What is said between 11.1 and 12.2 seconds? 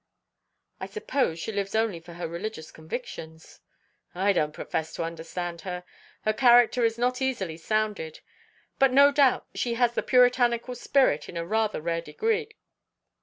in a rather rare